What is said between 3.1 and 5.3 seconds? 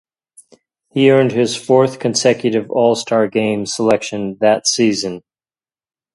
Game selection that season.